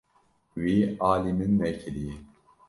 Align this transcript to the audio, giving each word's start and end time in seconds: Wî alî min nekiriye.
Wî 0.61 0.77
alî 1.11 1.31
min 1.37 1.51
nekiriye. 1.61 2.15